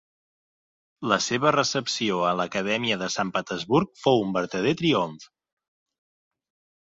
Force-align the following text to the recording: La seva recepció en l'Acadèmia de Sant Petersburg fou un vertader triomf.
La 1.09 1.17
seva 1.25 1.51
recepció 1.55 2.15
en 2.29 2.39
l'Acadèmia 2.39 2.97
de 3.03 3.09
Sant 3.15 3.31
Petersburg 3.35 3.91
fou 4.05 4.23
un 4.29 4.33
vertader 4.39 4.73
triomf. 4.79 5.27